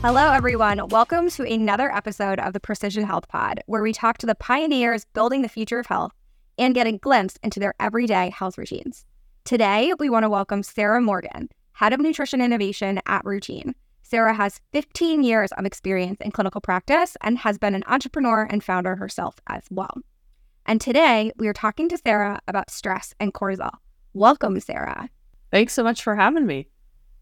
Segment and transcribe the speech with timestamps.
[0.00, 0.86] Hello, everyone.
[0.90, 5.04] Welcome to another episode of the Precision Health Pod, where we talk to the pioneers
[5.06, 6.12] building the future of health
[6.56, 9.04] and get a glimpse into their everyday health routines.
[9.44, 13.74] Today, we want to welcome Sarah Morgan, Head of Nutrition Innovation at Rootine.
[14.02, 18.62] Sarah has 15 years of experience in clinical practice and has been an entrepreneur and
[18.62, 19.94] founder herself as well.
[20.64, 23.72] And today, we are talking to Sarah about stress and cortisol.
[24.14, 25.10] Welcome, Sarah.
[25.50, 26.68] Thanks so much for having me.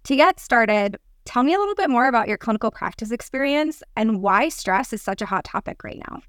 [0.05, 4.23] To get started, Tell me a little bit more about your clinical practice experience and
[4.23, 6.23] why stress is such a hot topic right now.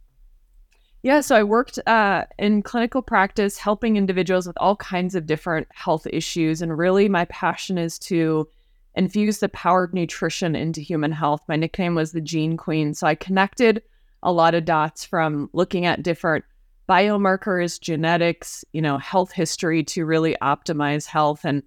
[1.04, 5.68] Yeah, so I worked uh, in clinical practice helping individuals with all kinds of different
[5.72, 6.62] health issues.
[6.62, 8.50] And really, my passion is to
[8.96, 11.42] infuse the power of nutrition into human health.
[11.48, 12.96] My nickname was the Gene Queen.
[12.96, 13.84] So I connected
[14.24, 16.44] a lot of dots from looking at different
[16.90, 21.46] biomarkers, genetics, you know, health history to really optimize health.
[21.46, 21.62] And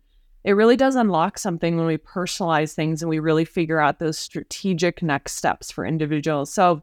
[0.44, 4.18] it really does unlock something when we personalize things and we really figure out those
[4.18, 6.52] strategic next steps for individuals.
[6.52, 6.82] So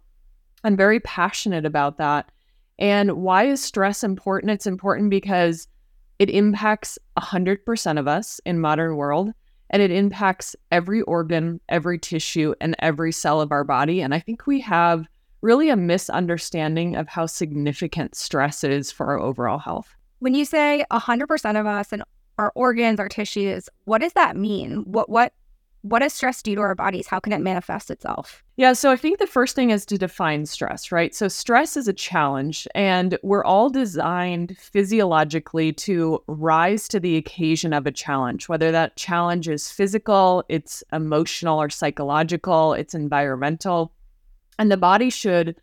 [0.64, 2.32] I'm very passionate about that.
[2.80, 4.52] And why is stress important?
[4.52, 5.68] It's important because
[6.20, 9.32] it impacts 100% of us in modern world
[9.70, 14.20] and it impacts every organ, every tissue and every cell of our body and I
[14.20, 15.08] think we have
[15.42, 19.96] really a misunderstanding of how significant stress is for our overall health.
[20.20, 22.04] When you say 100% of us and
[22.38, 23.70] our organs, our tissues.
[23.86, 24.84] What does that mean?
[24.86, 25.34] What what
[25.82, 27.08] what does stress do to our bodies?
[27.08, 28.44] How can it manifest itself?
[28.58, 31.14] Yeah, so I think the first thing is to define stress, right?
[31.16, 37.74] So stress is a challenge and we're all designed physiologically to rise to the occasion
[37.74, 43.94] of a challenge, whether that challenge is physical, it's emotional or psychological, it's environmental.
[44.60, 45.56] And the body should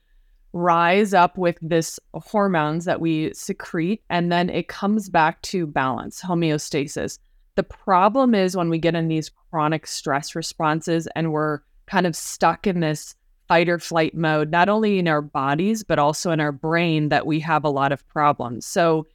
[0.55, 6.23] rise up with this hormones that we secrete and then it comes back to balance
[6.23, 7.19] homeostasis.
[7.57, 12.15] The problem is when we get in these chronic stress responses and we're kind of
[12.15, 13.17] stuck in this
[13.49, 17.27] fight or flight mode not only in our bodies but also in our brain that
[17.27, 18.65] we have a lot of problems.
[18.65, 19.09] So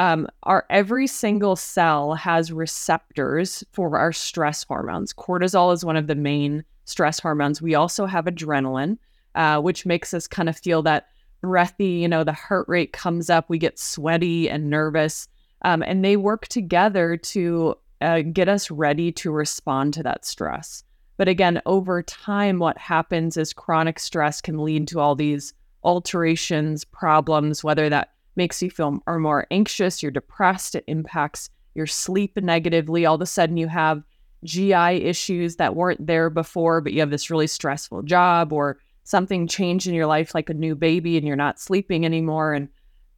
[0.00, 5.12] um, our every single cell has receptors for our stress hormones.
[5.12, 7.62] Cortisol is one of the main stress hormones.
[7.62, 8.98] We also have adrenaline
[9.34, 11.08] uh, which makes us kind of feel that
[11.40, 15.28] breathy, you know, the heart rate comes up, we get sweaty and nervous.
[15.62, 20.82] Um, and they work together to uh, get us ready to respond to that stress.
[21.16, 25.54] But again, over time, what happens is chronic stress can lead to all these
[25.84, 31.86] alterations, problems, whether that makes you feel or more anxious, you're depressed, it impacts your
[31.86, 33.06] sleep negatively.
[33.06, 34.02] All of a sudden, you have
[34.44, 39.46] GI issues that weren't there before, but you have this really stressful job, or something
[39.46, 42.68] changed in your life, like a new baby, and you're not sleeping anymore and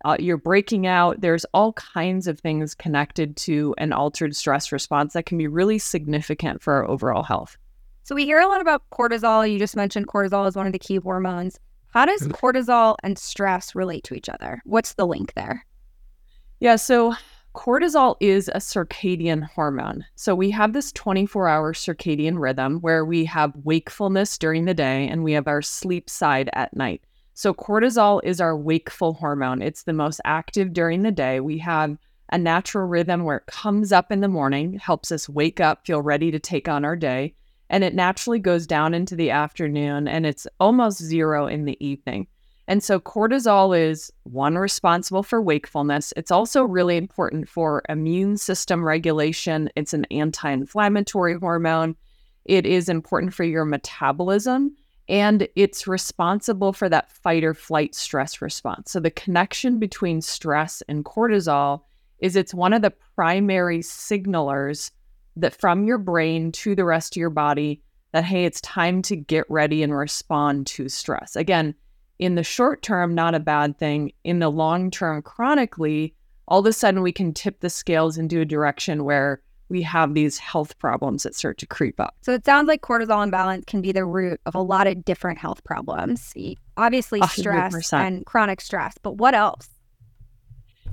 [0.05, 1.21] uh, you're breaking out.
[1.21, 5.79] There's all kinds of things connected to an altered stress response that can be really
[5.79, 7.57] significant for our overall health.
[8.03, 9.51] So, we hear a lot about cortisol.
[9.51, 11.59] You just mentioned cortisol is one of the key hormones.
[11.89, 12.33] How does mm-hmm.
[12.33, 14.61] cortisol and stress relate to each other?
[14.65, 15.65] What's the link there?
[16.61, 17.15] Yeah, so
[17.55, 20.05] cortisol is a circadian hormone.
[20.17, 25.09] So we have this 24 hour circadian rhythm where we have wakefulness during the day
[25.09, 27.03] and we have our sleep side at night.
[27.35, 29.63] So cortisol is our wakeful hormone.
[29.63, 31.41] It's the most active during the day.
[31.41, 31.97] We have
[32.31, 36.03] a natural rhythm where it comes up in the morning, helps us wake up, feel
[36.03, 37.35] ready to take on our day,
[37.71, 42.27] and it naturally goes down into the afternoon and it's almost zero in the evening.
[42.67, 46.13] And so cortisol is one responsible for wakefulness.
[46.17, 49.69] It's also really important for immune system regulation.
[49.77, 51.97] It's an anti inflammatory hormone.
[52.45, 54.77] It is important for your metabolism
[55.09, 58.91] and it's responsible for that fight or flight stress response.
[58.91, 61.83] So the connection between stress and cortisol
[62.21, 64.91] is it's one of the primary signalers
[65.37, 67.83] that from your brain to the rest of your body
[68.13, 71.35] that hey, it's time to get ready and respond to stress.
[71.37, 71.75] Again,
[72.25, 74.13] in the short term, not a bad thing.
[74.25, 76.15] In the long term, chronically,
[76.49, 80.15] all of a sudden we can tip the scales into a direction where we have
[80.15, 82.15] these health problems that start to creep up.
[82.23, 85.39] So it sounds like cortisol imbalance can be the root of a lot of different
[85.39, 86.33] health problems.
[86.77, 87.93] Obviously, stress 100%.
[87.93, 89.69] and chronic stress, but what else?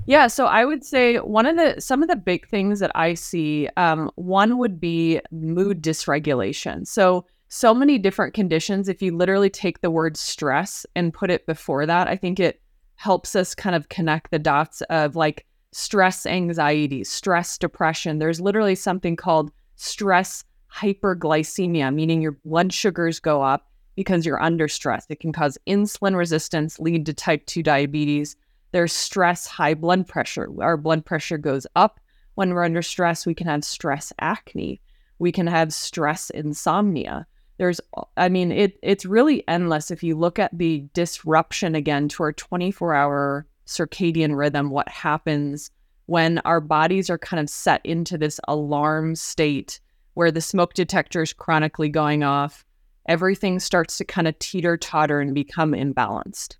[0.06, 3.14] Yeah, so I would say one of the some of the big things that I
[3.14, 6.86] see, um, one would be mood dysregulation.
[6.86, 8.88] So so many different conditions.
[8.88, 12.62] If you literally take the word stress and put it before that, I think it
[12.94, 18.18] helps us kind of connect the dots of like stress anxiety, stress depression.
[18.18, 20.44] There's literally something called stress
[20.74, 25.04] hyperglycemia, meaning your blood sugars go up because you're under stress.
[25.10, 28.34] It can cause insulin resistance, lead to type 2 diabetes.
[28.70, 30.48] There's stress high blood pressure.
[30.62, 32.00] Our blood pressure goes up
[32.34, 33.26] when we're under stress.
[33.26, 34.80] We can have stress acne.
[35.18, 37.26] We can have stress insomnia
[37.62, 37.80] There's,
[38.16, 39.92] I mean, it it's really endless.
[39.92, 45.70] If you look at the disruption again to our 24 hour circadian rhythm, what happens
[46.06, 49.78] when our bodies are kind of set into this alarm state
[50.14, 52.64] where the smoke detector is chronically going off,
[53.06, 56.56] everything starts to kind of teeter totter and become imbalanced.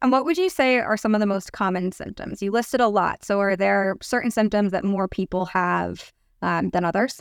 [0.00, 2.40] And what would you say are some of the most common symptoms?
[2.40, 3.26] You listed a lot.
[3.26, 7.20] So, are there certain symptoms that more people have um, than others?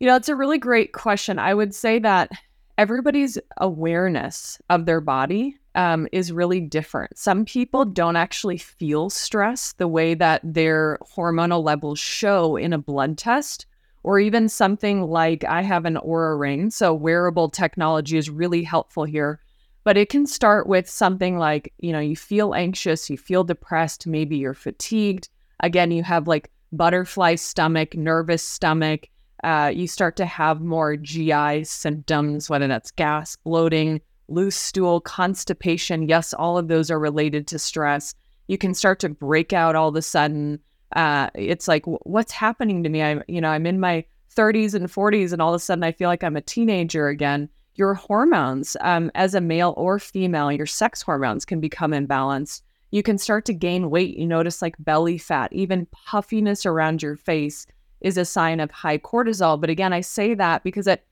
[0.00, 1.38] You know, it's a really great question.
[1.38, 2.30] I would say that
[2.78, 7.16] everybody's awareness of their body um, is really different.
[7.18, 12.78] Some people don't actually feel stress the way that their hormonal levels show in a
[12.78, 13.66] blood test,
[14.02, 16.70] or even something like I have an Oura ring.
[16.70, 19.40] So, wearable technology is really helpful here.
[19.82, 24.06] But it can start with something like, you know, you feel anxious, you feel depressed,
[24.06, 25.28] maybe you're fatigued.
[25.60, 29.08] Again, you have like butterfly stomach, nervous stomach.
[29.44, 36.08] Uh, you start to have more GI symptoms, whether that's gas, bloating, loose stool, constipation.
[36.08, 38.14] Yes, all of those are related to stress.
[38.48, 40.60] You can start to break out all of a sudden.
[40.96, 43.02] Uh, it's like, what's happening to me?
[43.02, 45.92] I'm, you know, I'm in my 30s and 40s, and all of a sudden I
[45.92, 47.50] feel like I'm a teenager again.
[47.74, 52.62] Your hormones, um, as a male or female, your sex hormones can become imbalanced.
[52.92, 54.16] You can start to gain weight.
[54.16, 57.66] You notice like belly fat, even puffiness around your face
[58.04, 59.60] is a sign of high cortisol.
[59.60, 61.04] But again, I say that because it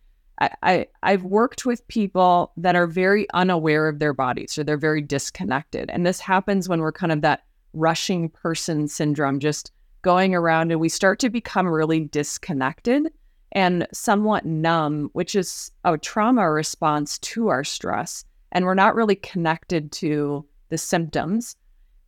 [0.63, 4.77] I, I have worked with people that are very unaware of their bodies or they're
[4.77, 5.91] very disconnected.
[5.91, 7.45] And this happens when we're kind of that
[7.75, 9.73] rushing person syndrome, just
[10.03, 13.13] going around and we start to become really disconnected
[13.53, 18.25] and somewhat numb, which is a trauma response to our stress.
[18.51, 21.57] And we're not really connected to the symptoms.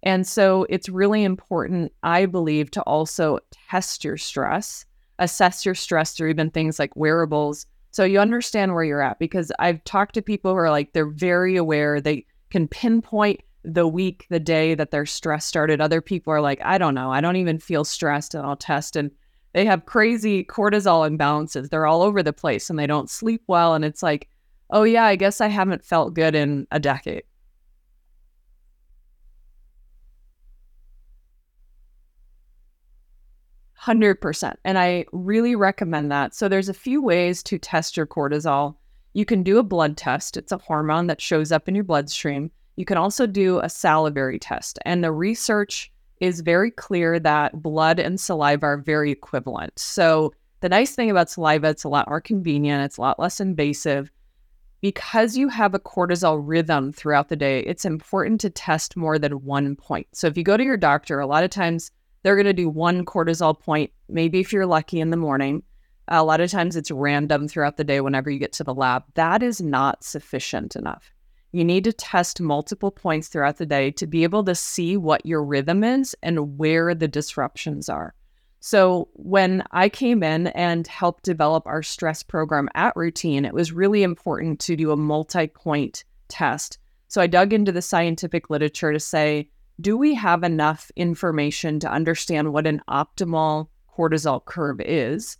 [0.04, 4.84] And so it's really important, I believe, to also test your stress,
[5.18, 9.52] assess your stress through even things like wearables so you understand where you're at because
[9.60, 12.00] I've talked to people who are like, they're very aware.
[12.00, 15.80] They can pinpoint the week, the day that their stress started.
[15.80, 17.12] Other people are like, I don't know.
[17.12, 18.96] I don't even feel stressed and I'll test.
[18.96, 19.12] And
[19.52, 21.70] they have crazy cortisol imbalances.
[21.70, 23.74] They're all over the place and they don't sleep well.
[23.74, 24.28] And it's like,
[24.70, 27.22] oh, yeah, I guess I haven't felt good in a decade.
[33.84, 34.54] 100%.
[34.64, 36.34] And I really recommend that.
[36.34, 38.76] So there's a few ways to test your cortisol.
[39.12, 40.36] You can do a blood test.
[40.36, 42.50] It's a hormone that shows up in your bloodstream.
[42.76, 44.78] You can also do a salivary test.
[44.84, 49.78] And the research is very clear that blood and saliva are very equivalent.
[49.78, 53.40] So the nice thing about saliva, it's a lot more convenient, it's a lot less
[53.40, 54.10] invasive.
[54.80, 59.44] Because you have a cortisol rhythm throughout the day, it's important to test more than
[59.44, 60.06] one point.
[60.12, 61.90] So if you go to your doctor, a lot of times
[62.24, 65.62] they're going to do one cortisol point, maybe if you're lucky in the morning.
[66.08, 69.04] A lot of times it's random throughout the day whenever you get to the lab.
[69.14, 71.12] That is not sufficient enough.
[71.52, 75.24] You need to test multiple points throughout the day to be able to see what
[75.24, 78.14] your rhythm is and where the disruptions are.
[78.60, 83.72] So, when I came in and helped develop our stress program at Rootine, it was
[83.72, 86.78] really important to do a multi point test.
[87.08, 89.50] So, I dug into the scientific literature to say,
[89.80, 95.36] do we have enough information to understand what an optimal cortisol curve is?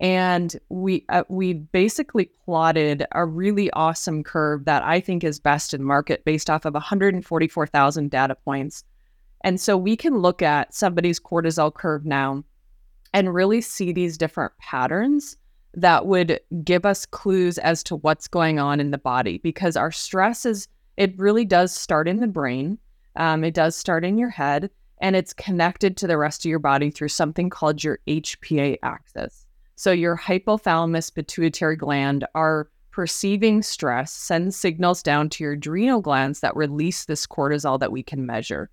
[0.00, 5.74] And we uh, we basically plotted a really awesome curve that I think is best
[5.74, 8.84] in market based off of 144,000 data points.
[9.42, 12.44] And so we can look at somebody's cortisol curve now
[13.12, 15.36] and really see these different patterns
[15.74, 19.92] that would give us clues as to what's going on in the body because our
[19.92, 22.78] stress is it really does start in the brain
[23.18, 24.70] um, it does start in your head
[25.00, 29.44] and it's connected to the rest of your body through something called your HPA axis.
[29.76, 36.40] So, your hypothalamus pituitary gland are perceiving stress, sends signals down to your adrenal glands
[36.40, 38.70] that release this cortisol that we can measure.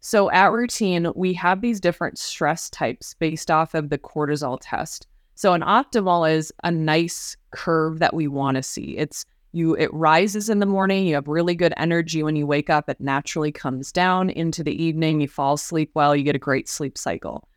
[0.00, 5.08] So, at Rootine, we have these different stress types based off of the cortisol test.
[5.34, 8.96] So, an optimal is a nice curve that we want to see.
[8.96, 12.68] It's you it rises in the morning you have really good energy when you wake
[12.68, 16.38] up it naturally comes down into the evening you fall asleep well you get a
[16.38, 17.48] great sleep cycle.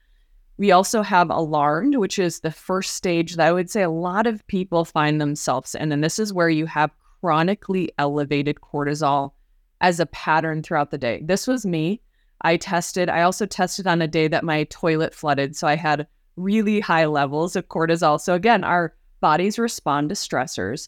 [0.58, 4.28] We also have alarmed which is the first stage that i would say a lot
[4.28, 6.92] of people find themselves in and this is where you have
[7.22, 9.34] chronically elevated cortisol
[9.82, 11.22] as a pattern throughout the day.
[11.24, 12.02] This was me.
[12.42, 16.08] I tested i also tested on a day that my toilet flooded so i had
[16.38, 18.20] really high levels of cortisol.
[18.22, 20.88] So again our bodies respond to stressors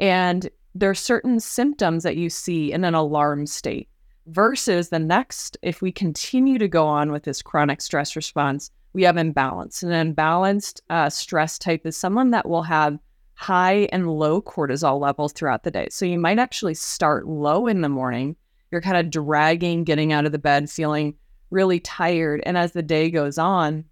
[0.00, 3.88] and there are certain symptoms that you see in an alarm state
[4.26, 9.02] versus the next, if we continue to go on with this chronic stress response, we
[9.02, 9.82] have imbalance.
[9.82, 12.98] An imbalanced uh, stress type is someone that will have
[13.34, 15.88] high and low cortisol levels throughout the day.
[15.90, 18.36] So you might actually start low in the morning.
[18.70, 21.14] You're kind of dragging, getting out of the bed, feeling
[21.50, 22.42] really tired.
[22.44, 23.84] And as the day goes on,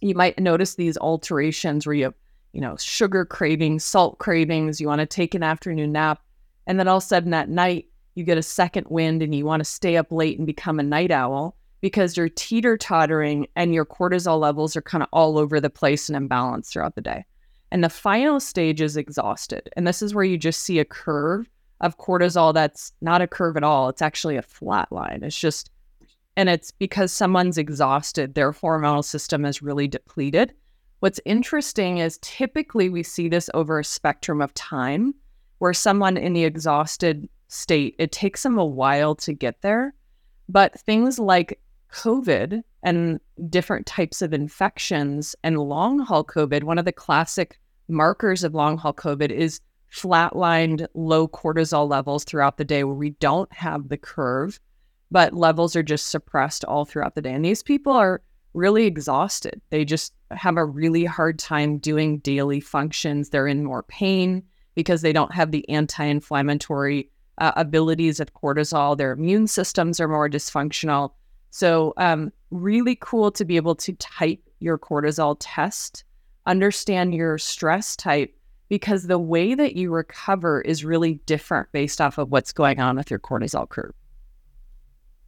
[0.00, 2.14] you might notice these alterations where you have,
[2.52, 6.20] you know, sugar cravings, salt cravings, you want to take an afternoon nap.
[6.66, 9.44] And then all of a sudden at night, you get a second wind and you
[9.44, 13.72] want to stay up late and become a night owl because you're teeter tottering and
[13.72, 17.24] your cortisol levels are kind of all over the place and imbalanced throughout the day.
[17.70, 19.70] And the final stage is exhausted.
[19.76, 21.48] And this is where you just see a curve
[21.80, 23.88] of cortisol that's not a curve at all.
[23.88, 25.20] It's actually a flat line.
[25.22, 25.70] It's just,
[26.36, 30.52] and it's because someone's exhausted, their hormonal system is really depleted.
[31.00, 35.14] What's interesting is typically we see this over a spectrum of time
[35.58, 39.94] where someone in the exhausted state, it takes them a while to get there.
[40.48, 41.58] But things like
[41.92, 48.44] COVID and different types of infections and long haul COVID, one of the classic markers
[48.44, 49.60] of long haul COVID is
[49.92, 54.60] flatlined low cortisol levels throughout the day where we don't have the curve,
[55.10, 57.32] but levels are just suppressed all throughout the day.
[57.32, 58.22] And these people are
[58.54, 59.60] really exhausted.
[59.70, 63.30] They just have a really hard time doing daily functions.
[63.30, 64.42] They're in more pain
[64.74, 68.96] because they don't have the anti inflammatory uh, abilities of cortisol.
[68.96, 71.12] Their immune systems are more dysfunctional.
[71.50, 76.04] So, um, really cool to be able to type your cortisol test,
[76.46, 78.36] understand your stress type,
[78.68, 82.96] because the way that you recover is really different based off of what's going on
[82.96, 83.94] with your cortisol curve.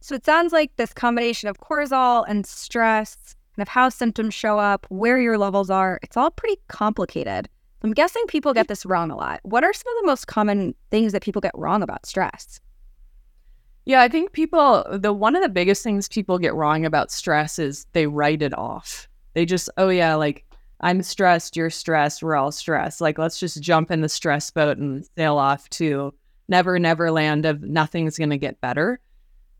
[0.03, 3.15] So, it sounds like this combination of cortisol and stress,
[3.55, 7.47] kind of how symptoms show up, where your levels are, it's all pretty complicated.
[7.83, 9.39] I'm guessing people get this wrong a lot.
[9.43, 12.59] What are some of the most common things that people get wrong about stress?
[13.85, 17.57] Yeah, I think people, the one of the biggest things people get wrong about stress
[17.57, 19.07] is they write it off.
[19.35, 20.43] They just, oh, yeah, like
[20.81, 22.99] I'm stressed, you're stressed, we're all stressed.
[22.99, 26.13] Like, let's just jump in the stress boat and sail off to
[26.49, 28.99] never, never land of nothing's going to get better.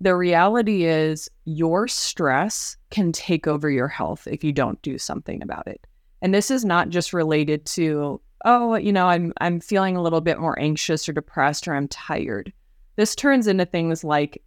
[0.03, 5.41] The reality is, your stress can take over your health if you don't do something
[5.41, 5.87] about it.
[6.21, 10.19] And this is not just related to, oh, you know, I'm I'm feeling a little
[10.19, 12.51] bit more anxious or depressed or I'm tired.
[12.97, 14.43] This turns into things like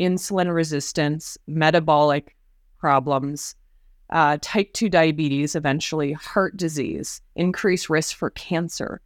[0.00, 2.34] insulin resistance, metabolic
[2.78, 3.56] problems,
[4.08, 9.02] uh, type 2 diabetes, eventually heart disease, increased risk for cancer.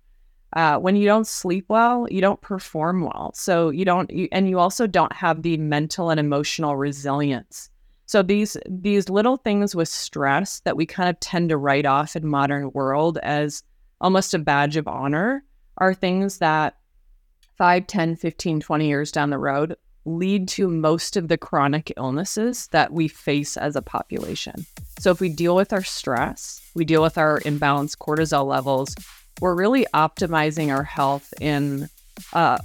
[0.54, 3.32] Uh, when you don't sleep well, you don't perform well.
[3.34, 7.70] So you don't, you, and you also don't have the mental and emotional resilience
[8.08, 12.16] so these these little things with stress that we kind of tend to write off
[12.16, 13.62] in modern world as
[14.00, 15.44] almost a badge of honor
[15.76, 16.78] are things that
[17.58, 19.76] 5, 10, 15, 20 years down the road
[20.06, 24.64] lead to most of the chronic illnesses that we face as a population.
[24.98, 28.94] So if we deal with our stress, we deal with our imbalanced cortisol levels,
[29.40, 31.88] we're really optimizing our health in
[32.32, 32.58] uh,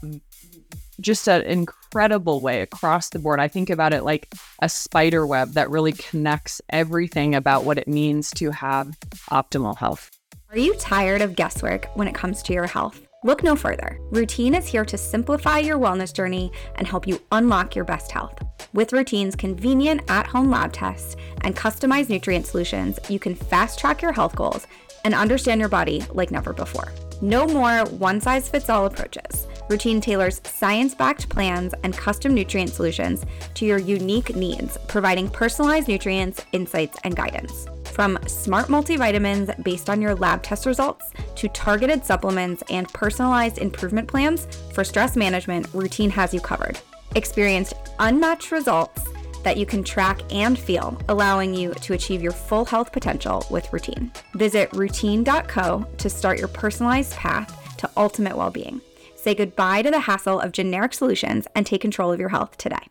[1.00, 3.40] just an incredible way across the board.
[3.40, 7.88] I think about it like a spider web that really connects everything about what it
[7.88, 8.98] means to have
[9.30, 10.12] optimal health.
[10.50, 13.02] Are you tired of guesswork when it comes to your health?
[13.26, 13.98] Look no further.
[14.12, 18.38] Rootine is here to simplify your wellness journey and help you unlock your best health.
[18.74, 24.02] With Rootine's convenient at home lab tests and customized nutrient solutions, you can fast track
[24.02, 24.68] your health goals
[25.04, 26.92] and understand your body like never before.
[27.22, 29.48] No more one size fits all approaches.
[29.70, 35.88] Rootine tailors science backed plans and custom nutrient solutions to your unique needs, providing personalized
[35.88, 37.68] nutrients, insights, and guidance.
[37.86, 44.08] From smart multivitamins based on your lab test results to targeted supplements and personalized improvement
[44.08, 46.80] plans for stress management, Rootine has you covered.
[47.16, 49.04] Experience unmatched results
[49.44, 53.66] that you can track and feel, allowing you to achieve your full health potential with
[53.72, 54.12] Rootine.
[54.34, 58.82] Visit rootine.co to start your personalized path to ultimate well being.
[59.16, 62.88] Say goodbye to the hassle of generic solutions and take control of your health today.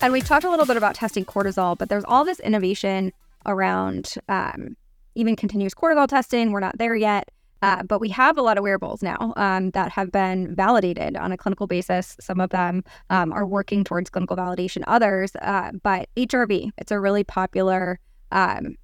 [0.00, 3.12] And we talked a little bit about testing cortisol, but there's all this innovation
[3.46, 4.76] around um,
[5.14, 6.52] even continuous cortisol testing.
[6.52, 7.28] We're not there yet.
[7.62, 11.32] Uh, but we have a lot of wearables now um, that have been validated on
[11.32, 12.16] a clinical basis.
[12.20, 17.00] Some of them um, are working towards clinical validation, others, uh, but HRV, it's a
[17.00, 17.98] really popular
[18.30, 18.76] um,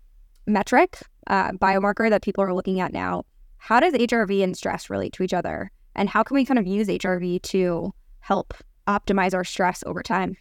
[0.47, 3.25] metric, uh, biomarker that people are looking at now.
[3.59, 5.71] How does HRV and stress relate to each other?
[5.95, 8.55] And how can we kind of use HRV to help
[8.87, 10.37] optimize our stress over time?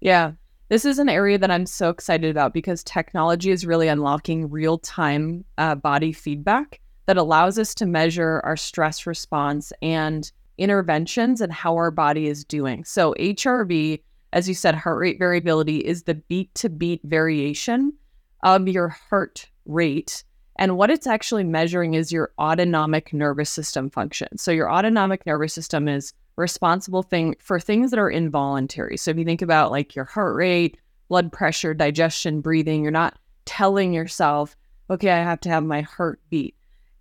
[0.00, 0.32] Yeah,
[0.68, 4.78] this is an area that I'm so excited about because technology is really unlocking real
[4.78, 11.52] time uh, body feedback that allows us to measure our stress response and interventions and
[11.52, 12.84] how our body is doing.
[12.84, 14.00] So, HRV,
[14.32, 17.94] as you said, heart rate variability is the beat to beat variation
[18.44, 20.22] of your heart rate.
[20.54, 24.38] And what it's actually measuring is your autonomic nervous system function.
[24.38, 28.96] So, your autonomic nervous system is responsible thing for things that are involuntary.
[28.98, 33.18] So, if you think about like your heart rate, blood pressure, digestion, breathing, you're not
[33.46, 34.56] telling yourself,
[34.88, 36.54] okay, I have to have my heart beat.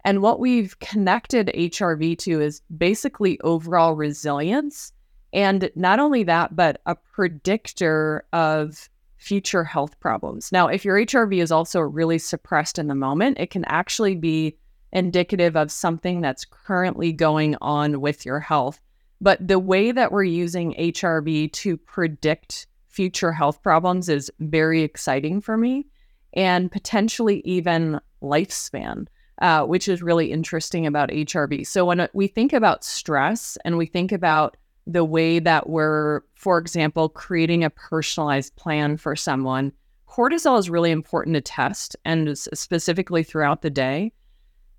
[0.06, 4.94] And what we've connected HRV to is basically overall resilience.
[5.34, 10.52] And not only that, but a predictor of future health problems.
[10.52, 14.58] Now, if your HRV is also really suppressed in the moment, it can actually be
[14.92, 18.80] indicative of something that's currently going on with your health.
[19.22, 25.42] But the way that we're using HRV to predict future health problems is very exciting
[25.42, 25.86] for me
[26.34, 29.08] and potentially even lifespan
[29.40, 31.66] uh, which is really interesting about HRV.
[31.66, 36.58] So when we think about stress and we think about the way that we're, for
[36.58, 39.72] example, creating a personalized plan for someone,
[40.08, 44.12] cortisol is really important to test and specifically throughout the day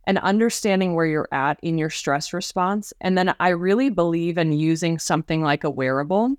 [0.07, 2.93] and understanding where you're at in your stress response.
[3.01, 6.37] And then I really believe in using something like a wearable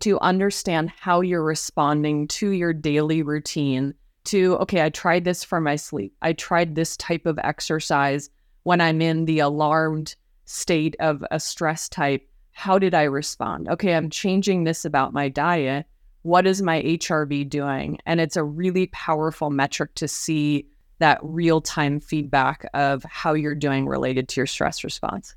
[0.00, 3.94] to understand how you're responding to your daily routine
[4.24, 6.14] to, okay, I tried this for my sleep.
[6.22, 8.30] I tried this type of exercise
[8.62, 10.14] when I'm in the alarmed
[10.44, 12.28] state of a stress type.
[12.52, 13.68] How did I respond?
[13.68, 15.86] Okay, I'm changing this about my diet.
[16.22, 17.98] What is my HRV doing?
[18.06, 23.56] And it's a really powerful metric to see that real time feedback of how you're
[23.56, 25.34] doing related to your stress response.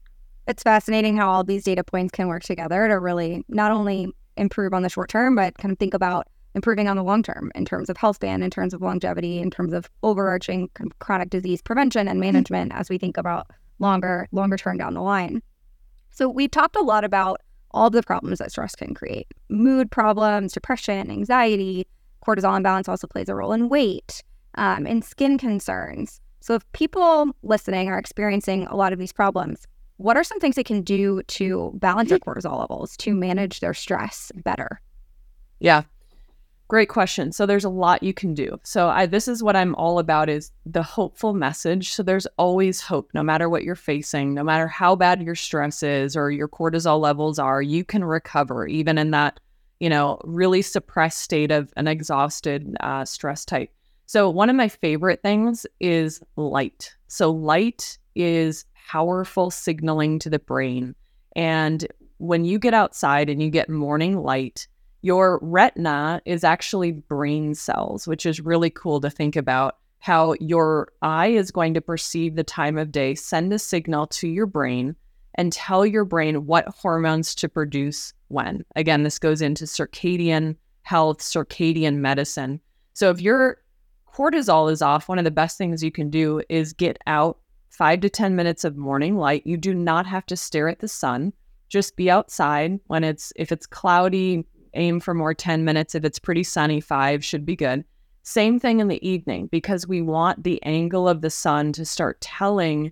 [0.47, 4.73] It's fascinating how all these data points can work together to really not only improve
[4.73, 7.65] on the short term, but kind of think about improving on the long term in
[7.65, 10.69] terms of health span, in terms of longevity, in terms of overarching
[10.99, 13.47] chronic disease prevention and management as we think about
[13.79, 15.41] longer, longer term down the line.
[16.09, 19.27] So we've talked a lot about all the problems that stress can create.
[19.49, 21.85] Mood problems, depression, anxiety,
[22.25, 24.23] cortisol imbalance also plays a role in weight
[24.55, 26.21] um, and skin concerns.
[26.39, 30.55] So if people listening are experiencing a lot of these problems, what are some things
[30.55, 34.79] they can do to balance their cortisol levels to manage their stress better?
[35.59, 35.83] Yeah,
[36.67, 37.31] Great question.
[37.31, 38.59] So there's a lot you can do.
[38.63, 41.91] So I this is what I'm all about is the hopeful message.
[41.91, 45.83] So there's always hope no matter what you're facing, no matter how bad your stress
[45.83, 49.39] is or your cortisol levels are, you can recover even in that,
[49.79, 53.69] you know, really suppressed state of an exhausted uh, stress type.
[54.07, 56.95] So one of my favorite things is light.
[57.07, 60.95] So light is powerful signaling to the brain.
[61.35, 61.85] And
[62.17, 64.67] when you get outside and you get morning light,
[65.05, 70.91] your retina is actually brain cells, which is really cool to think about how your
[71.03, 74.95] eye is going to perceive the time of day, send a signal to your brain,
[75.35, 78.65] and tell your brain what hormones to produce when.
[78.75, 82.59] Again, this goes into circadian health, circadian medicine.
[82.93, 83.59] So if your
[84.11, 87.37] cortisol is off, one of the best things you can do is get out
[87.69, 89.45] five to 10 minutes of morning light.
[89.45, 91.31] You do not have to stare at the sun.
[91.69, 95.95] Just be outside when it's, if it's cloudy, aim for more 10 minutes.
[95.95, 97.83] If it's pretty sunny, five should be good.
[98.23, 102.19] Same thing in the evening because we want the angle of the sun to start
[102.21, 102.91] telling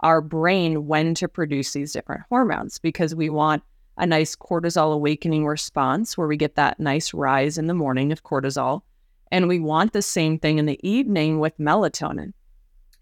[0.00, 3.62] our brain when to produce these different hormones because we want
[3.96, 8.24] a nice cortisol awakening response where we get that nice rise in the morning of
[8.24, 8.82] cortisol.
[9.30, 12.32] And we want the same thing in the evening with melatonin.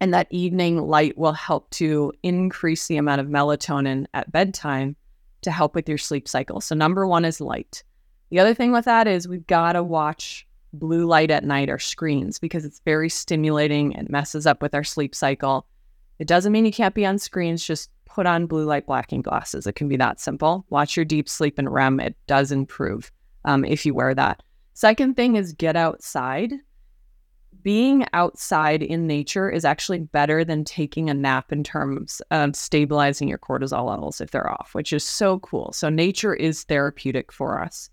[0.00, 4.96] And that evening light will help to increase the amount of melatonin at bedtime
[5.42, 6.60] to help with your sleep cycle.
[6.60, 7.82] So, number one is light.
[8.32, 11.78] The other thing with that is we've got to watch blue light at night or
[11.78, 15.66] screens because it's very stimulating and messes up with our sleep cycle.
[16.18, 19.66] It doesn't mean you can't be on screens, just put on blue light blocking glasses.
[19.66, 20.64] It can be that simple.
[20.70, 22.00] Watch your deep sleep and REM.
[22.00, 23.12] It does improve
[23.44, 24.42] um, if you wear that.
[24.72, 26.54] Second thing is get outside.
[27.62, 33.28] Being outside in nature is actually better than taking a nap in terms of stabilizing
[33.28, 35.70] your cortisol levels if they're off, which is so cool.
[35.74, 37.90] So, nature is therapeutic for us.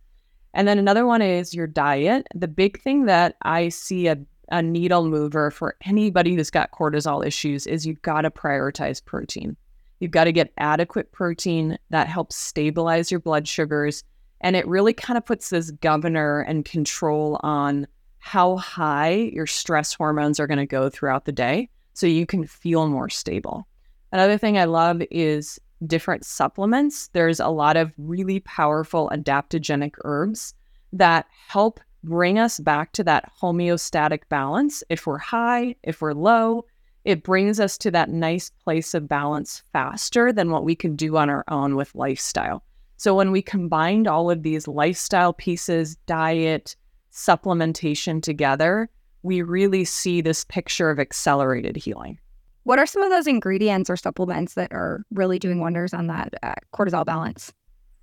[0.54, 2.28] And then another one is your diet.
[2.34, 4.18] The big thing that I see a,
[4.52, 9.56] a needle mover for anybody who's got cortisol issues is you've got to prioritize protein.
[10.00, 14.04] You've got to get adequate protein that helps stabilize your blood sugars.
[14.42, 17.86] And it really kind of puts this governor and control on
[18.20, 22.46] how high your stress hormones are going to go throughout the day so you can
[22.46, 23.68] feel more stable.
[24.12, 27.08] Another thing I love is different supplements.
[27.10, 30.54] There's a lot of really powerful adaptogenic herbs
[30.94, 34.84] that help bring us back to that homeostatic balance.
[34.89, 36.65] If we're high, if we're low,
[37.06, 41.18] it brings us to that nice place of balance faster than what we could do
[41.18, 42.63] on our own with lifestyle.
[42.98, 46.76] So when we combined all of these lifestyle pieces, diet,
[47.13, 48.89] supplementation together,
[49.24, 52.20] we really see this picture of accelerated healing.
[52.70, 56.36] What are some of those ingredients or supplements that are really doing wonders on that
[56.44, 57.52] uh, cortisol balance?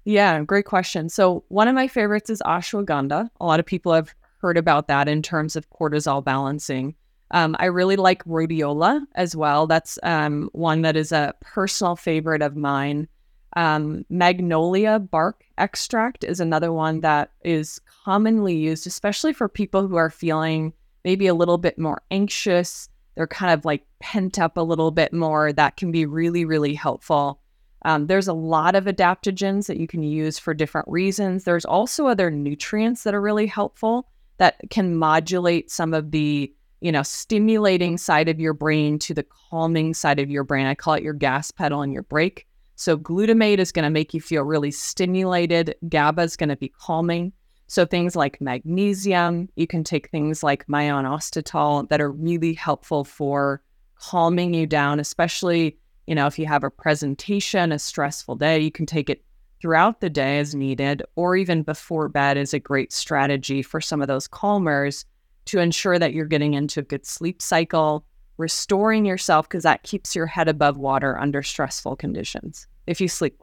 [0.04, 1.08] Yeah, great question.
[1.08, 3.30] So, one of my favorites is ashwagandha.
[3.40, 6.96] A lot of people have heard about that in terms of cortisol balancing.
[7.30, 9.68] Um, I really like rhodiola as well.
[9.68, 13.06] That's um, one that is a personal favorite of mine.
[13.54, 19.94] Um, magnolia bark extract is another one that is commonly used, especially for people who
[19.94, 20.72] are feeling
[21.04, 22.88] maybe a little bit more anxious.
[23.16, 25.52] They're kind of like pent up a little bit more.
[25.52, 27.40] That can be really, really helpful.
[27.84, 31.44] Um, there's a lot of adaptogens that you can use for different reasons.
[31.44, 36.92] There's also other nutrients that are really helpful that can modulate some of the you
[36.92, 40.66] know stimulating side of your brain to the calming side of your brain.
[40.66, 42.46] I call it your gas pedal and your brake.
[42.74, 45.74] So glutamate is going to make you feel really stimulated.
[45.88, 47.32] GABA is going to be calming.
[47.68, 53.62] So things like magnesium, you can take things like myo-inositol that are really helpful for
[53.96, 55.76] calming you down, especially,
[56.06, 59.24] you know, if you have a presentation, a stressful day, you can take it
[59.60, 64.02] throughout the day as needed, or even before bed is a great strategy for some
[64.02, 65.04] of those calmers
[65.46, 68.04] to ensure that you're getting into a good sleep cycle,
[68.36, 73.40] restoring yourself because that keeps your head above water under stressful conditions if you sleep.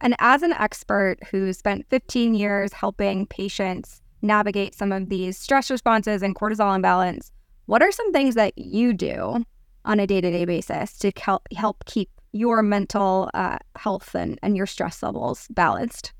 [0.00, 5.70] And as an expert who spent 15 years helping patients navigate some of these stress
[5.70, 7.32] responses and cortisol imbalance,
[7.66, 9.44] what are some things that you do
[9.84, 14.38] on a day to day basis to help, help keep your mental uh, health and,
[14.42, 16.12] and your stress levels balanced?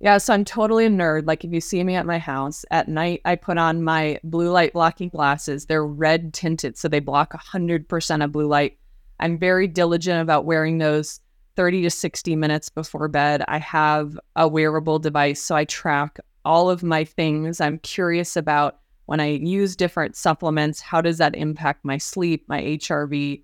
[0.00, 1.28] Yeah, so I'm totally a nerd.
[1.28, 4.50] Like if you see me at my house at night, I put on my blue
[4.50, 5.66] light blocking glasses.
[5.66, 8.78] They're red tinted, so they block 100% of blue light.
[9.20, 11.20] I'm very diligent about wearing those
[11.56, 13.44] 30 to 60 minutes before bed.
[13.48, 17.60] I have a wearable device, so I track all of my things.
[17.60, 22.62] I'm curious about when I use different supplements, how does that impact my sleep, my
[22.62, 23.42] HRV?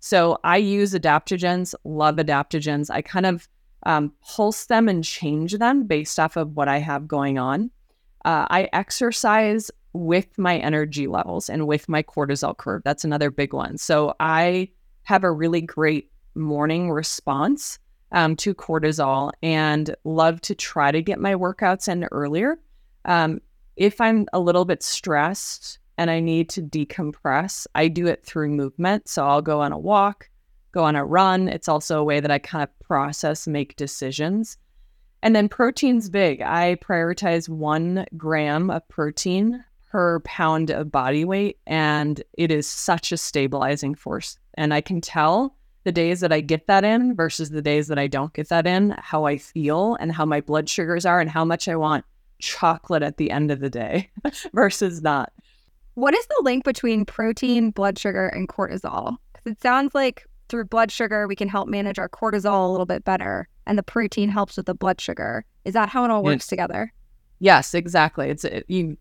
[0.00, 2.90] So I use adaptogens, love adaptogens.
[2.90, 3.48] I kind of
[3.84, 7.70] um, pulse them and change them based off of what I have going on.
[8.24, 12.82] Uh, I exercise with my energy levels and with my cortisol curve.
[12.84, 13.78] That's another big one.
[13.78, 14.68] So I
[15.04, 17.78] have a really great morning response
[18.12, 22.58] um, to cortisol and love to try to get my workouts in earlier.
[23.04, 23.40] Um,
[23.76, 28.50] if I'm a little bit stressed and I need to decompress, I do it through
[28.50, 29.08] movement.
[29.08, 30.28] So I'll go on a walk,
[30.72, 31.48] go on a run.
[31.48, 34.56] It's also a way that I kind of process, make decisions.
[35.22, 36.42] And then protein's big.
[36.42, 43.12] I prioritize one gram of protein per pound of body weight, and it is such
[43.12, 44.38] a stabilizing force.
[44.54, 47.98] And I can tell the days that I get that in versus the days that
[47.98, 51.30] I don't get that in, how I feel and how my blood sugars are and
[51.30, 52.04] how much I want
[52.40, 54.10] chocolate at the end of the day
[54.52, 55.32] versus not.
[55.94, 59.18] What is the link between protein, blood sugar, and cortisol?
[59.32, 62.84] Because it sounds like through blood sugar, we can help manage our cortisol a little
[62.84, 65.44] bit better, and the protein helps with the blood sugar.
[65.64, 66.92] Is that how it all works together?
[67.38, 68.28] Yes, exactly.
[68.28, 68.96] It's it, you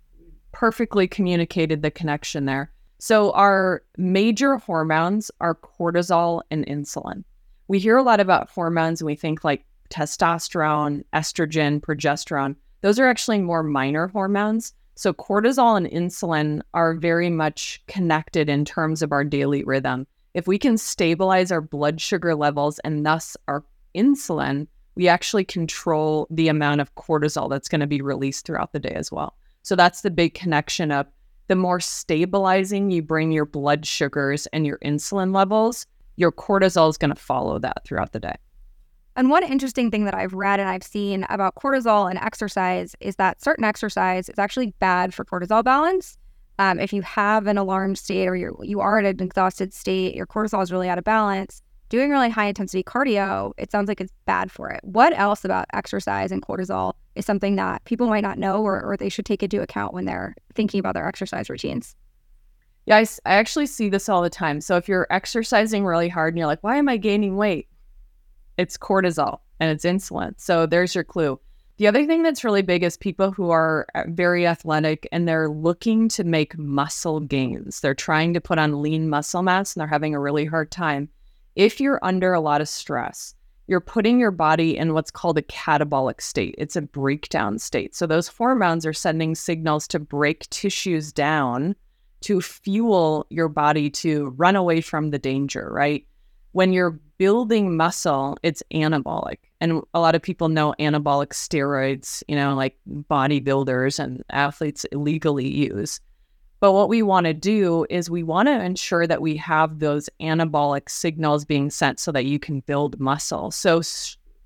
[0.52, 2.72] perfectly communicated the connection there.
[3.00, 7.24] So, our major hormones are cortisol and insulin.
[7.68, 12.56] We hear a lot about hormones and we think like testosterone, estrogen, progesterone.
[12.82, 14.74] Those are actually more minor hormones.
[14.96, 20.08] So, cortisol and insulin are very much connected in terms of our daily rhythm.
[20.34, 26.28] If we can stabilize our blood sugar levels and thus our insulin, we actually control
[26.30, 29.36] the amount of cortisol that's going to be released throughout the day as well.
[29.64, 31.08] So, that's the big connection of
[31.48, 36.98] the more stabilizing you bring your blood sugars and your insulin levels, your cortisol is
[36.98, 38.36] going to follow that throughout the day.
[39.16, 43.16] And one interesting thing that I've read and I've seen about cortisol and exercise is
[43.16, 46.18] that certain exercise is actually bad for cortisol balance.
[46.60, 50.16] Um, if you have an alarmed state or you're, you are in an exhausted state,
[50.16, 54.02] your cortisol is really out of balance, doing really high intensity cardio, it sounds like
[54.02, 54.82] it's bad for it.
[54.84, 58.98] What else about exercise and cortisol is something that people might not know or, or
[58.98, 61.96] they should take into account when they're thinking about their exercise routines?
[62.86, 64.62] Yeah, I, I actually see this all the time.
[64.62, 67.68] So if you're exercising really hard and you're like, why am I gaining weight?
[68.58, 70.34] It's cortisol and it's insulin.
[70.38, 71.40] So there's your clue.
[71.78, 75.50] The other thing that's really big is people who are uh, very athletic and they're
[75.50, 77.82] looking to make muscle gains.
[77.82, 81.10] They're trying to put on lean muscle mass and they're having a really hard time.
[81.56, 83.34] If you're under a lot of stress,
[83.68, 86.56] you're putting your body in what's called a catabolic state.
[86.58, 87.96] It's a breakdown state.
[87.96, 91.76] So those hormones are sending signals to break tissues down
[92.22, 96.06] to fuel your body to run away from the danger, right?
[96.52, 99.38] When you're building muscle, it's anabolic.
[99.62, 105.48] and a lot of people know anabolic steroids, you know, like bodybuilders and athletes illegally
[105.48, 106.00] use.
[106.66, 110.10] But what we want to do is we want to ensure that we have those
[110.20, 113.52] anabolic signals being sent so that you can build muscle.
[113.52, 113.84] So,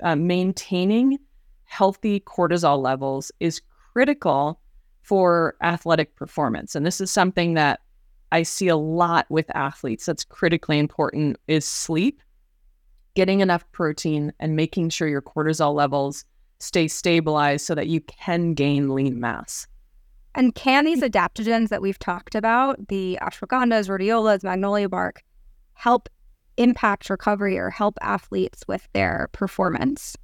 [0.04, 1.18] uh, maintaining
[1.64, 3.62] healthy cortisol levels is
[3.94, 4.60] critical
[5.02, 6.76] for athletic performance.
[6.76, 7.80] And this is something that
[8.34, 12.22] I see a lot with athletes that's critically important is sleep,
[13.16, 16.26] getting enough protein and making sure your cortisol levels
[16.60, 19.68] stay stabilized so that you can gain lean mass.
[20.40, 25.22] And can these adaptogens that we've talked about, the ashwagandhas, rhodiolas, magnolia bark,
[25.74, 26.08] help
[26.56, 30.16] impact recovery or help athletes with their performance?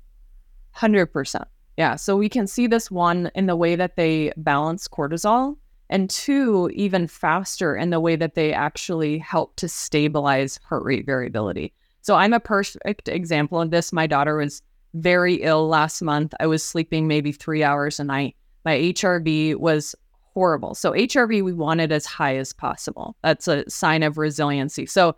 [0.77, 1.43] 100%.
[1.75, 1.97] Yeah.
[1.97, 5.57] So we can see this one in the way that they balance cortisol,
[5.89, 11.05] and two, even faster in the way that they actually help to stabilize heart rate
[11.05, 11.73] variability.
[12.03, 13.91] So I'm a perfect example of this.
[13.91, 14.61] My daughter was
[14.93, 16.33] very ill last month.
[16.39, 18.37] I was sleeping maybe three hours a night.
[18.63, 19.93] My HRV was
[20.35, 20.75] horrible.
[20.75, 23.15] So HRV we wanted as high as possible.
[23.23, 24.85] That's a sign of resiliency.
[24.85, 25.15] So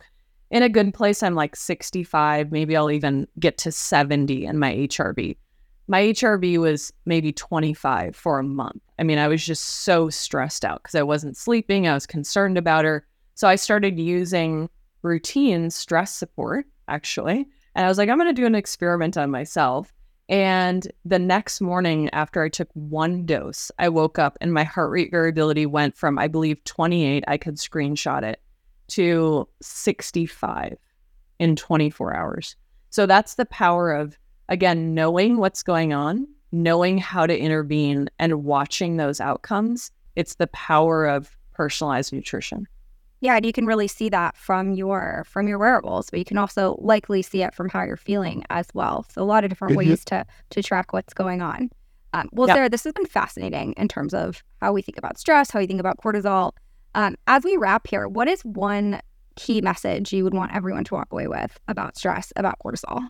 [0.51, 2.53] in a good place, I'm like 65.
[2.53, 5.35] Maybe I'll even get to 70 in my HRV
[5.87, 8.81] my HRV was maybe 25 for a month.
[8.99, 11.87] I mean, I was just so stressed out because I wasn't sleeping.
[11.87, 13.07] I was concerned about her.
[13.35, 14.69] So I started using
[15.03, 17.47] Rootine stress support, actually.
[17.75, 19.93] And I was like, I'm going to do an experiment on myself.
[20.29, 24.91] And the next morning, after I took one dose, I woke up and my heart
[24.91, 28.41] rate variability went from, I believe, 28, I could screenshot it,
[28.89, 30.77] to 65
[31.39, 32.55] in 24 hours.
[32.89, 34.17] So that's the power of
[34.49, 39.91] again, knowing what's going on, knowing how to intervene, and watching those outcomes.
[40.15, 42.67] It's the power of personalized nutrition.
[43.19, 46.37] Yeah, and you can really see that from your from your wearables, but you can
[46.37, 49.05] also likely see it from how you're feeling as well.
[49.09, 49.89] So a lot of different mm-hmm.
[49.89, 51.69] ways to to track what's going on.
[52.13, 52.55] Um, well, yep.
[52.55, 55.67] Sarah, this has been fascinating in terms of how we think about stress, how we
[55.67, 56.51] think about cortisol.
[56.95, 59.01] Um, as we wrap here, what is one
[59.35, 63.07] key message you would want everyone to walk away with about stress, about cortisol?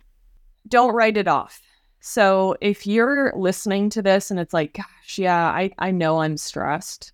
[0.68, 1.60] don't write it off.
[2.00, 6.36] So if you're listening to this and it's like, gosh, yeah, I, I know I'm
[6.36, 7.12] stressed,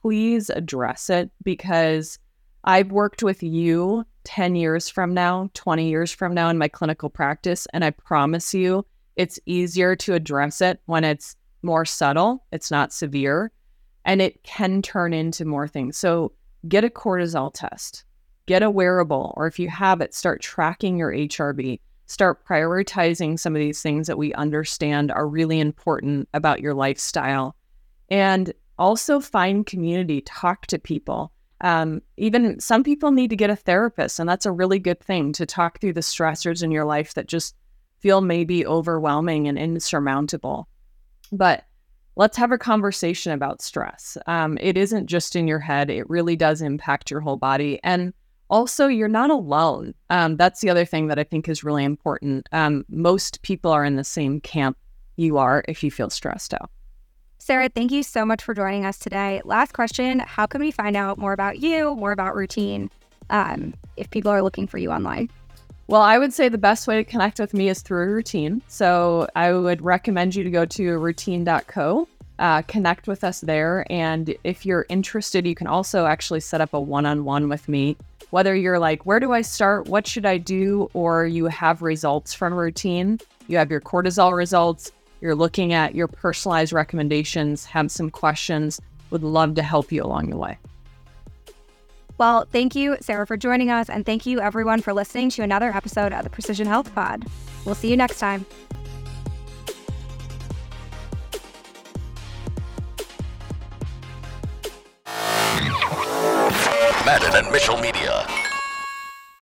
[0.00, 2.18] please address it because
[2.66, 7.08] I've worked with you 10 years from now, 20 years from now in my clinical
[7.08, 7.66] practice.
[7.72, 12.92] And I promise you, it's easier to address it when it's more subtle, it's not
[12.92, 13.52] severe,
[14.04, 15.96] and it can turn into more things.
[15.96, 16.32] So
[16.68, 18.04] get a cortisol test,
[18.46, 23.54] get a wearable, or if you have it, start tracking your HRV start prioritizing some
[23.54, 27.56] of these things that we understand are really important about your lifestyle.
[28.08, 31.32] And also find community, talk to people.
[31.60, 35.32] Um, even some people need to get a therapist, and that's a really good thing
[35.34, 37.54] to talk through the stressors in your life that just
[38.00, 40.68] feel maybe overwhelming and insurmountable.
[41.32, 41.64] But
[42.16, 44.18] let's have a conversation about stress.
[44.26, 47.80] Um, it isn't just in your head, it really does impact your whole body.
[47.82, 48.12] And
[48.48, 49.92] also, you're not alone.
[50.08, 52.48] Um, that's the other thing that I think is really important.
[52.52, 54.78] Um, most people are in the same camp
[55.16, 56.70] you are if you feel stressed out.
[57.38, 59.40] Sarah, thank you so much for joining us today.
[59.44, 62.90] Last question How can we find out more about you, more about Rootine,
[63.30, 65.30] um, if people are looking for you online?
[65.88, 68.60] Well, I would say the best way to connect with me is through Rootine.
[68.66, 72.08] So I would recommend you to go to rootine.co,
[72.40, 73.86] uh, connect with us there.
[73.88, 77.68] And if you're interested, you can also actually set up a one on one with
[77.68, 77.96] me
[78.30, 79.88] whether you're like, where do I start?
[79.88, 80.90] What should I do?
[80.94, 86.08] Or you have results from Rootine, you have your cortisol results, you're looking at your
[86.08, 90.58] personalized recommendations, have some questions, would love to help you along the way.
[92.18, 93.90] Well, thank you, Sarah, for joining us.
[93.90, 97.26] And thank you, everyone, for listening to another episode of the Precision Health Pod.
[97.64, 98.46] We'll see you next time.
[107.04, 108.26] Madden and Mitchell Media.